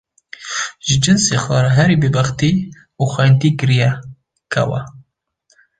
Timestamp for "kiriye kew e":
3.59-4.81